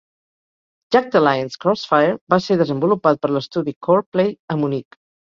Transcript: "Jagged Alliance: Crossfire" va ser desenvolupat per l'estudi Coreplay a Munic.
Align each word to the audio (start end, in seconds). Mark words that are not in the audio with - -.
"Jagged 0.93 1.17
Alliance: 1.17 1.57
Crossfire" 1.65 2.15
va 2.33 2.39
ser 2.45 2.57
desenvolupat 2.61 3.19
per 3.25 3.31
l'estudi 3.33 3.75
Coreplay 3.89 4.33
a 4.55 4.57
Munic. 4.63 4.99